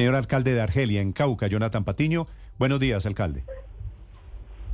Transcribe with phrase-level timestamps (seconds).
[0.00, 2.26] Señor alcalde de Argelia, en Cauca, Jonathan Patiño.
[2.58, 3.44] Buenos días, alcalde.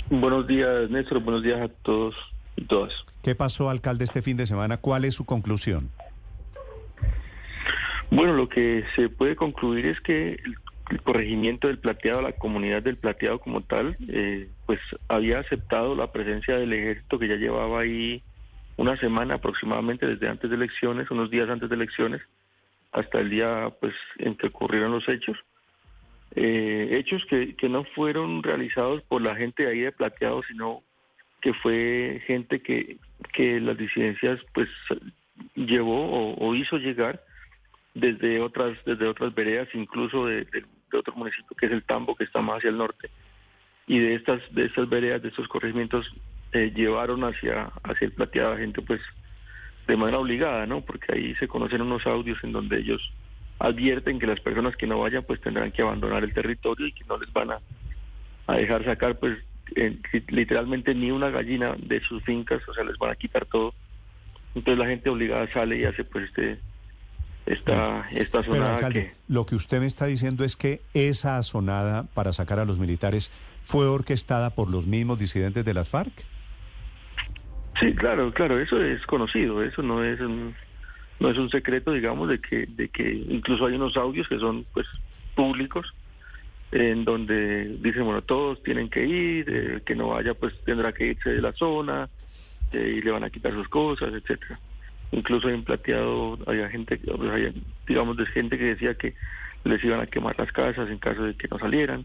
[0.08, 1.18] Buenos días, Néstor.
[1.18, 2.14] Buenos días a todos
[2.54, 2.92] y todas.
[3.24, 4.76] ¿Qué pasó, alcalde, este fin de semana?
[4.76, 5.90] ¿Cuál es su conclusión?
[8.08, 10.38] Bueno, lo que se puede concluir es que
[10.90, 16.12] el, corregimiento del plateado, la comunidad del plateado como tal, eh, pues había aceptado la
[16.12, 18.22] presencia del ejército que ya llevaba ahí
[18.76, 22.22] una semana aproximadamente desde antes de elecciones, unos días antes de elecciones,
[22.92, 25.36] hasta el día pues en que ocurrieron los hechos.
[26.34, 30.82] Eh, hechos que, que no fueron realizados por la gente de ahí de Plateado, sino
[31.40, 32.98] que fue gente que,
[33.32, 34.68] que las disidencias pues
[35.54, 37.22] llevó o, hizo llegar
[37.94, 40.46] desde otras desde otras veredas, incluso de,
[40.92, 43.10] otro municipio que es el Tambo, que está más hacia el norte.
[43.86, 46.12] Y de estas de estas veredas, de estos corregimientos,
[46.52, 49.00] eh, llevaron hacia hacia el plateado gente pues
[49.86, 50.80] de manera obligada, ¿no?
[50.80, 53.00] Porque ahí se conocen unos audios en donde ellos
[53.58, 57.04] advierten que las personas que no vayan pues tendrán que abandonar el territorio y que
[57.04, 57.58] no les van a,
[58.46, 59.38] a dejar sacar pues
[60.28, 63.74] literalmente ni una gallina de sus fincas, o sea, les van a quitar todo.
[64.54, 66.58] Entonces la gente obligada sale y hace pues este
[67.46, 69.12] esta, esta sonada que...
[69.28, 73.30] Lo que usted me está diciendo es que esa sonada para sacar a los militares
[73.62, 76.12] fue orquestada por los mismos disidentes de las FARC.
[77.80, 80.54] Sí, claro, claro, eso es conocido, eso no es un,
[81.20, 84.64] no es un secreto, digamos, de que de que incluso hay unos audios que son
[84.72, 84.86] pues
[85.34, 85.92] públicos
[86.72, 91.06] en donde dicen, bueno, todos tienen que ir, el que no vaya pues tendrá que
[91.06, 92.08] irse de la zona
[92.72, 94.58] y le van a quitar sus cosas, etcétera.
[95.12, 97.54] Incluso en Plateado había gente, pues,
[97.86, 99.14] digamos, de gente que decía que
[99.64, 102.04] les iban a quemar las casas en caso de que no salieran.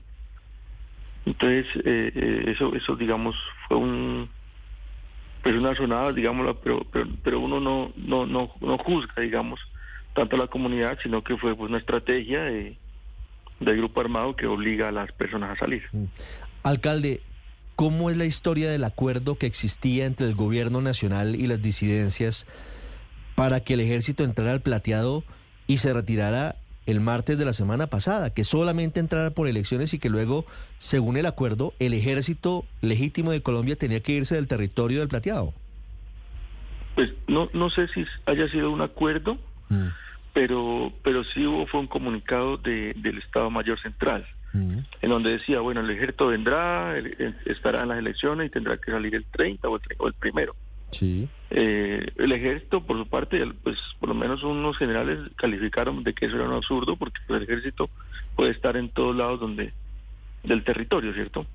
[1.25, 3.35] Entonces, eh, eh, eso, eso digamos,
[3.67, 3.91] fue un
[5.44, 9.59] pues una sonada, digámoslo, pero, pero, pero uno no, no, no, no juzga, digamos,
[10.14, 12.78] tanto a la comunidad, sino que fue pues, una estrategia de,
[13.59, 15.84] del grupo armado que obliga a las personas a salir.
[15.92, 16.06] Mm.
[16.64, 17.22] Alcalde,
[17.75, 22.46] ¿cómo es la historia del acuerdo que existía entre el gobierno nacional y las disidencias
[23.35, 25.24] para que el ejército entrara al plateado
[25.66, 26.57] y se retirara
[26.91, 30.46] el martes de la semana pasada, que solamente entrara por elecciones y que luego,
[30.78, 35.53] según el acuerdo, el ejército legítimo de Colombia tenía que irse del territorio del plateado.
[36.96, 39.38] Pues no, no sé si haya sido un acuerdo,
[39.69, 39.88] mm.
[40.34, 44.78] pero, pero sí hubo fue un comunicado de, del Estado Mayor Central, mm.
[45.01, 46.96] en donde decía, bueno, el ejército vendrá,
[47.46, 50.56] estará en las elecciones y tendrá que salir el 30 o el, o el primero.
[50.91, 51.28] Sí.
[51.50, 56.25] Eh, el ejército, por su parte, pues por lo menos unos generales calificaron de que
[56.25, 57.90] eso era un absurdo, porque el ejército
[58.35, 59.74] puede estar en todos lados donde
[60.44, 61.46] del territorio, ¿cierto?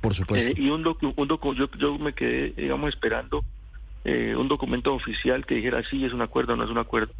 [0.00, 0.50] Por supuesto.
[0.50, 3.44] Eh, y un, un yo, yo me quedé, digamos, esperando
[4.04, 7.12] eh, un documento oficial que dijera sí es un acuerdo o no es un acuerdo.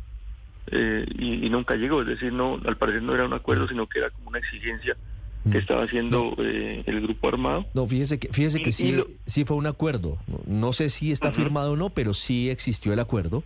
[0.71, 3.99] y, y, nunca llegó, es decir, no, al parecer no era un acuerdo, sino que
[3.99, 4.97] era como una exigencia
[5.45, 5.61] que mm.
[5.61, 7.67] estaba haciendo eh, el grupo armado.
[7.75, 10.19] No, fíjese que, fíjese que sí, sí fue un acuerdo.
[10.47, 13.43] No, sé si está firmado o no, pero sí existió el acuerdo.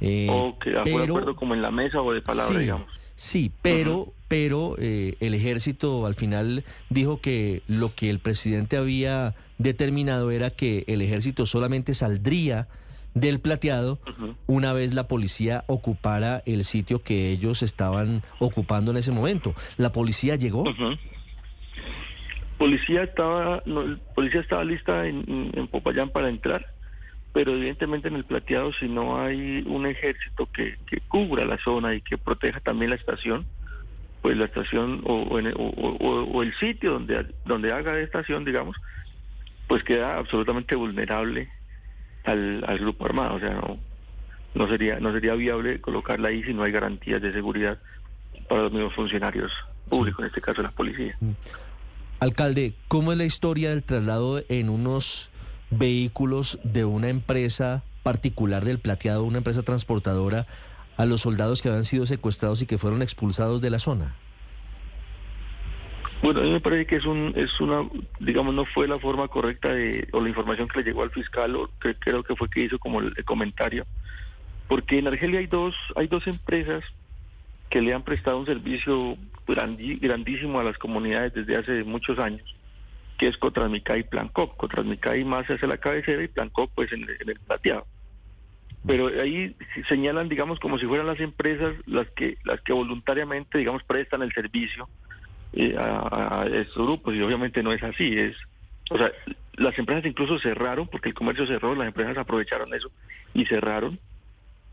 [0.00, 2.88] Eh, o que fue acuerdo como en la mesa o de palabra, digamos.
[3.16, 9.34] Sí, pero, pero eh, el ejército al final dijo que lo que el presidente había
[9.58, 12.68] determinado era que el ejército solamente saldría
[13.14, 13.98] del plateado
[14.46, 19.54] una vez la policía ocupara el sitio que ellos estaban ocupando en ese momento.
[19.76, 20.64] ¿La policía llegó?
[22.58, 26.66] Policía estaba, no, policía estaba lista en, Popayán para entrar,
[27.32, 30.76] pero evidentemente en el plateado si no hay un ejército que,
[31.06, 33.46] cubra la zona y que proteja también la estación,
[34.22, 35.38] pues la estación o,
[36.42, 38.76] el sitio donde, donde haga estación, digamos,
[39.68, 41.48] pues queda absolutamente vulnerable
[42.24, 43.36] al, grupo armado.
[43.36, 43.78] O sea, no,
[44.54, 47.78] no sería no sería viable colocarla ahí si no hay garantías de seguridad
[48.48, 49.52] para los mismos funcionarios
[49.88, 51.16] públicos, en este caso la policía.
[52.20, 55.30] Alcalde, ¿cómo es la historia del traslado en unos
[55.70, 60.46] vehículos de una empresa particular del plateado, una empresa transportadora,
[60.96, 64.16] a los soldados que habían sido secuestrados y que fueron expulsados de la zona?
[66.20, 67.88] Bueno, a mí me parece que es un, es una,
[68.18, 71.54] digamos, no fue la forma correcta de, o la información que le llegó al fiscal,
[71.54, 73.86] o que creo que fue que hizo como el, comentario,
[74.66, 76.82] porque en Argelia hay dos, hay dos empresas
[77.70, 79.16] que le han prestado un servicio
[79.46, 82.54] grandísimo a las comunidades desde hace muchos años,
[83.18, 84.56] que es Cotrasmica y Plancop.
[84.56, 87.86] Cotrasmica más hacia la cabecera y Plancop pues en, el plateado.
[88.86, 89.54] Pero ahí
[89.88, 94.32] señalan, digamos, como si fueran las empresas las que las que voluntariamente, digamos, prestan el
[94.32, 94.88] servicio
[95.52, 98.16] eh, a, estos grupos y obviamente no es así.
[98.16, 98.36] Es,
[98.90, 99.10] o sea,
[99.54, 102.90] las empresas incluso cerraron porque el comercio cerró, las empresas aprovecharon eso
[103.34, 103.98] y cerraron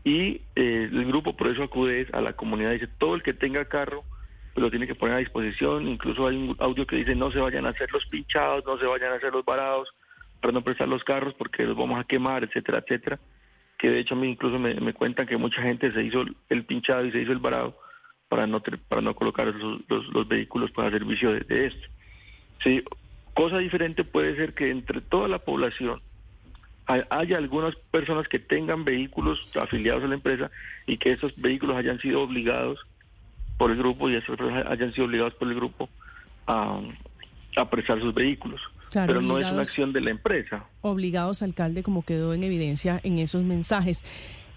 [0.06, 3.64] y eh, el grupo por eso acude a la comunidad, dice, todo el que tenga
[3.64, 4.04] carro
[4.54, 5.88] pues lo tiene que poner a disposición.
[5.88, 8.86] Incluso hay un audio que dice no se vayan a hacer los pinchados, no se
[8.86, 9.92] vayan a hacer los varados
[10.40, 13.18] para no prestar los carros porque los vamos a quemar, etcétera, etcétera.
[13.78, 17.04] Que de hecho a mí incluso me, cuentan que mucha gente se hizo el pinchado
[17.04, 17.76] y se hizo el varado
[18.28, 21.88] para no para no colocar los, vehículos para servicio de, esto.
[22.62, 22.84] Sí,
[23.34, 26.00] cosa diferente puede ser que entre toda la población
[26.86, 30.50] haya algunas personas que tengan vehículos afiliados a la empresa
[30.86, 32.78] y que esos vehículos hayan sido obligados
[33.58, 35.88] por el grupo y esas personas hayan sido obligados por el grupo
[36.46, 36.80] a,
[37.56, 38.60] a prestar sus vehículos.
[38.92, 40.64] pero no es una acción de la empresa.
[40.82, 44.04] Obligados, alcalde, como quedó en evidencia en esos mensajes.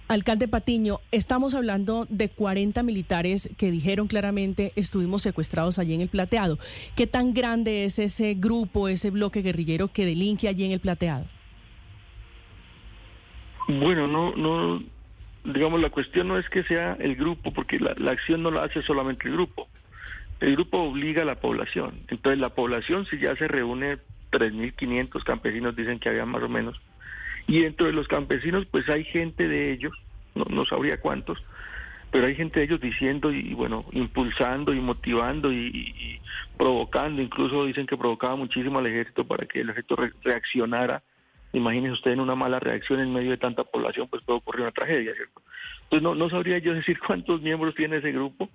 [0.08, 6.10] Alcalde Patiño, estamos hablando de 40 militares que dijeron claramente estuvimos secuestrados allí en el
[6.10, 6.58] Plateado.
[6.96, 11.26] ¿Qué tan grande es ese grupo, ese bloque guerrillero que delinque allí en el Plateado?
[13.68, 14.82] Bueno, no, no,
[15.44, 18.82] digamos, la cuestión no es que sea el grupo, porque la, acción no la hace
[18.82, 19.68] solamente el grupo.
[20.40, 22.02] El grupo obliga a la población.
[22.08, 23.98] Entonces, la población, si ya se reúne
[24.32, 26.80] 3.500 campesinos, dicen que había más o menos,
[27.48, 29.94] y dentro de los campesinos, pues hay gente de ellos,
[30.36, 31.44] no, no sabría cuántos,
[32.12, 36.20] pero hay gente de ellos diciendo y, bueno, impulsando y motivando y,
[36.58, 41.04] provocando, incluso dicen que provocaba muchísimo al ejército para que el ejército reaccionara
[41.52, 44.72] Imagínense usted en una mala reacción en medio de tanta población, pues puede ocurrir una
[44.72, 45.42] tragedia, ¿cierto?
[45.84, 48.50] Entonces no, no sabría yo decir cuántos miembros tiene ese grupo,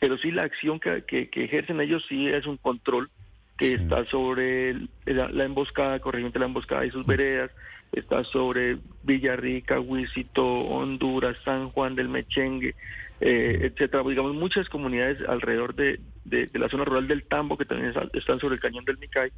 [0.00, 3.10] pero sí la acción que, que, ejercen ellos sí es un control
[3.56, 4.74] que está sobre
[5.04, 7.52] la, emboscada, corregimiento de la emboscada y sus veredas,
[7.92, 12.74] está sobre Villarrica, Huisito, Honduras, San Juan del Mechengue,
[13.20, 14.02] eh, etcétera.
[14.02, 18.56] Digamos, muchas comunidades alrededor de, de, la zona rural del Tambo que también están sobre
[18.56, 19.30] el cañón del Micay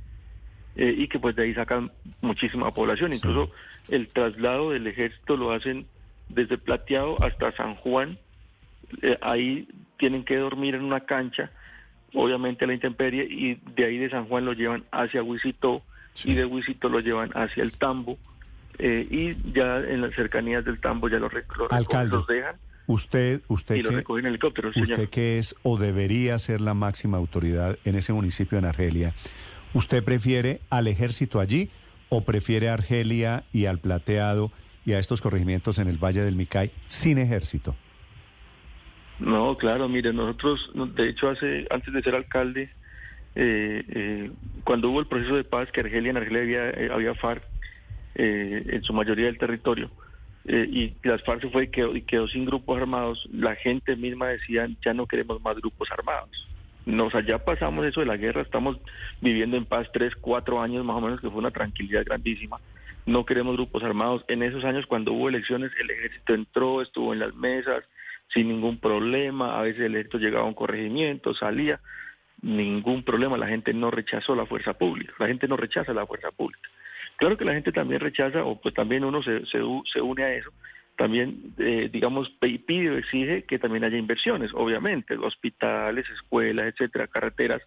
[0.76, 1.90] eh, y que pues de ahí sacan
[2.20, 3.12] muchísima población.
[3.12, 3.50] Incluso
[3.88, 5.86] el traslado del ejército lo hacen
[6.28, 8.18] desde Plateado hasta San Juan.
[9.02, 9.68] Eh, ahí
[9.98, 11.50] tienen que dormir en una cancha,
[12.12, 15.82] obviamente a la intemperie, y de ahí de San Juan lo llevan hacia Huisito
[16.24, 18.18] y de Huisito lo llevan hacia el Tambo.
[18.78, 22.56] Eh, y ya en las cercanías del Tambo ya los, los, dejan.
[22.86, 24.04] Usted, usted, y que,
[24.80, 29.14] usted que es o debería ser la máxima autoridad en ese municipio en Argelia,
[29.74, 31.68] ¿Usted prefiere al ejército allí
[32.08, 34.52] o prefiere a Argelia y al Plateado
[34.86, 37.74] y a estos corregimientos en el Valle del Micay sin ejército?
[39.18, 42.70] No, claro, mire, nosotros, de hecho, hace antes de ser alcalde,
[43.34, 44.30] eh, eh,
[44.62, 47.42] cuando hubo el proceso de paz, que Argelia en Argelia había, eh, había FARC
[48.16, 49.90] en su mayoría del territorio,
[50.44, 54.28] y las FARC se fue y quedó, y quedó sin grupos armados, la gente misma
[54.28, 56.48] decía, ya no queremos más grupos armados.
[56.86, 58.78] Nos allá pasamos eso de la guerra, estamos
[59.20, 62.60] viviendo en paz tres, cuatro años más o menos, que fue una tranquilidad grandísima.
[63.06, 64.24] No queremos grupos armados.
[64.28, 67.84] En esos años, cuando hubo elecciones, el ejército entró, estuvo en las mesas
[68.28, 69.58] sin ningún problema.
[69.58, 71.80] A veces el ejército llegaba a un corregimiento, salía,
[72.42, 73.36] ningún problema.
[73.36, 76.68] La gente no rechazó la fuerza pública, la gente no rechaza la fuerza pública.
[77.16, 79.60] Claro que la gente también rechaza, o pues también uno se, se,
[79.92, 80.50] se une a eso,
[80.96, 87.62] también, eh, digamos, pide o exige que también haya inversiones, obviamente, hospitales, escuelas, etcétera, carreteras,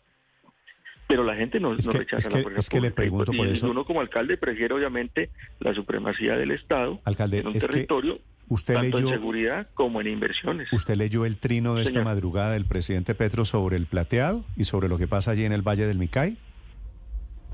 [1.07, 3.71] pero la gente no, rechaza la fuerza Es que le pregunto por eso.
[3.71, 5.29] Uno como alcalde prefiere, obviamente,
[5.59, 8.19] la supremacía del Estado alcalde, en un territorio,
[8.49, 10.71] usted tanto leyó, en seguridad como en inversiones.
[10.73, 14.89] ¿Usted leyó el trino de esta madrugada del presidente Petro sobre el plateado y sobre
[14.89, 16.37] lo que pasa allí en el Valle del Micay?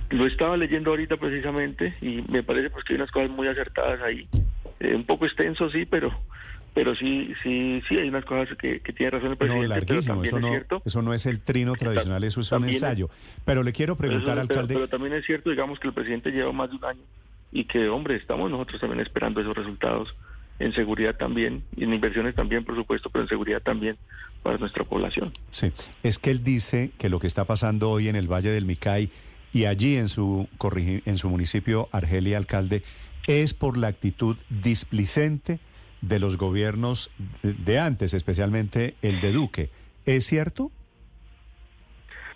[0.10, 4.02] Lo estaba leyendo ahorita precisamente y me parece pues que hay unas cosas muy acertadas
[4.02, 4.28] ahí.
[4.80, 6.12] Eh, un poco extenso, sí, pero
[6.74, 9.68] pero sí, sí, sí, hay unas cosas que, tiene razón el presidente.
[9.68, 13.10] No, larguísimo, eso, no, eso no es el trino tradicional, eso es un ensayo.
[13.46, 14.74] pero le quiero preguntar, alcalde...
[14.74, 17.04] Pero, también es cierto, digamos, que el presidente lleva más de un año
[17.52, 20.16] y que, hombre, estamos nosotros también esperando esos resultados
[20.60, 23.98] en seguridad también, y en inversiones también, por supuesto, pero en seguridad también
[24.42, 25.32] para nuestra población.
[25.52, 28.66] Sí, es que él dice que lo que está pasando hoy en el Valle del
[28.66, 29.10] Micay
[29.54, 30.48] y allí en su,
[31.06, 32.84] en su municipio, Argelia, alcalde,
[33.28, 35.60] es por la actitud displicente
[36.02, 37.10] de los gobiernos
[37.42, 39.70] de antes, especialmente el de Duque.
[40.06, 40.72] ¿Es cierto?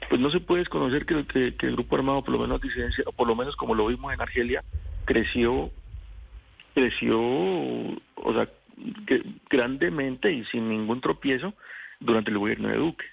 [0.09, 3.35] Pues no se puede desconocer que, el grupo armado, por lo menos disidencia, por lo
[3.35, 4.63] menos como lo vimos en Argelia,
[5.03, 5.69] creció,
[6.73, 8.49] creció, o sea,
[9.49, 11.53] grandemente y sin ningún tropiezo
[11.99, 13.05] durante el gobierno de Duque.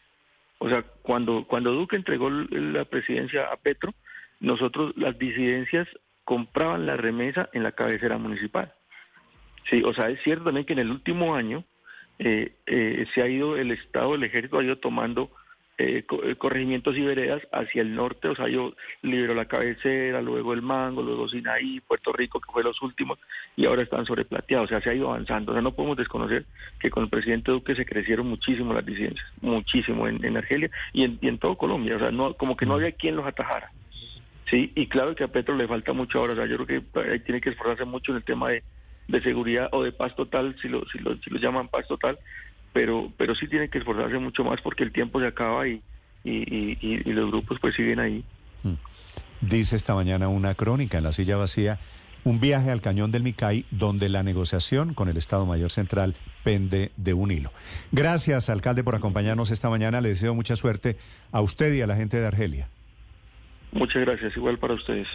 [0.58, 3.92] O sea, cuando, cuando Duque entregó la presidencia a Petro,
[4.38, 5.88] nosotros las disidencias
[6.24, 8.72] compraban la remesa en la cabecera municipal.
[9.70, 11.64] Sí, o sea, es cierto también que en el último año
[12.18, 15.30] eh, eh, se ha ido, el Estado, el ejército ha ido tomando
[15.76, 16.04] eh,
[16.38, 21.02] corregimientos y veredas hacia el norte, o sea, yo libero la cabecera, luego el Mango,
[21.02, 23.18] luego Sinaí, Puerto Rico, que fue los últimos,
[23.56, 25.50] y ahora están sobreplateados, o sea, se ha ido avanzando.
[25.50, 26.44] O sea, no podemos desconocer
[26.78, 31.18] que con el presidente Duque se crecieron muchísimo las disidencias, muchísimo en, Argelia y en,
[31.20, 33.72] y en, todo Colombia, o sea, no, como que no había quien los atajara.
[34.50, 37.00] Sí, y claro que a Petro le falta mucho ahora, o sea, yo creo que
[37.10, 38.62] ahí tiene que esforzarse mucho en el tema de,
[39.08, 42.18] de seguridad o de paz total, si lo, si lo, si lo llaman paz total,
[42.72, 45.82] pero, pero sí tiene que esforzarse mucho más porque el tiempo se acaba y,
[46.24, 48.24] y, los grupos pues siguen ahí.
[48.62, 48.74] Mm.
[49.40, 51.78] Dice esta mañana una crónica en la silla vacía,
[52.24, 56.92] un viaje al cañón del Micay donde la negociación con el Estado Mayor Central pende
[56.96, 57.52] de un hilo.
[57.92, 60.00] Gracias, alcalde, por acompañarnos esta mañana.
[60.00, 60.96] Le deseo mucha suerte
[61.32, 62.68] a usted y a la gente de Argelia.
[63.74, 65.08] Muchas gracias, igual para ustedes.